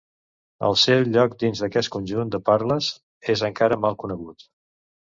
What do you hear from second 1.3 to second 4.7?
dins aquest conjunt de parles és encara mal conegut.